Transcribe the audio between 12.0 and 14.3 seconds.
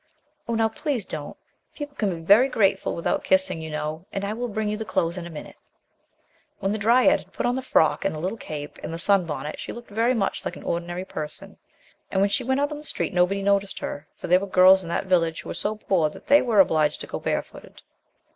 and when she went out on the street nobody noticed her, for